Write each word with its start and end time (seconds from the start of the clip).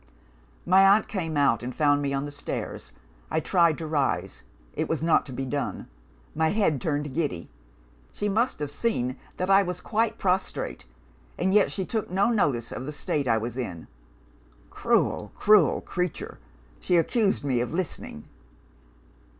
"My 0.65 0.81
aunt 0.83 1.07
came 1.07 1.37
out, 1.37 1.61
and 1.61 1.75
found 1.75 2.01
me 2.01 2.11
on 2.11 2.23
the 2.25 2.31
stairs. 2.31 2.91
I 3.29 3.39
tried 3.39 3.77
to 3.77 3.85
rise. 3.85 4.41
It 4.73 4.89
was 4.89 5.03
not 5.03 5.27
to 5.27 5.31
be 5.31 5.45
done. 5.45 5.87
My 6.33 6.47
head 6.47 6.81
turned 6.81 7.13
giddy. 7.13 7.51
She 8.11 8.27
must 8.27 8.57
have 8.61 8.71
seen 8.71 9.15
that 9.37 9.51
I 9.51 9.61
was 9.61 9.79
quite 9.79 10.17
prostrate 10.17 10.85
and 11.37 11.53
yet 11.53 11.69
she 11.71 11.85
took 11.85 12.09
no 12.09 12.31
notice 12.31 12.71
of 12.71 12.87
the 12.87 12.91
state 12.91 13.27
I 13.27 13.37
was 13.37 13.59
in. 13.59 13.87
Cruel, 14.71 15.31
cruel 15.35 15.81
creature! 15.81 16.39
she 16.79 16.95
accused 16.97 17.43
me 17.43 17.61
of 17.61 17.71
listening. 17.71 18.23